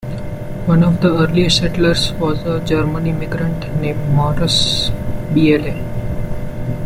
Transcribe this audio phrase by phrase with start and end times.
[0.65, 4.89] One of the earliest settlers was a German immigrant named Maurus
[5.31, 5.77] Biehle.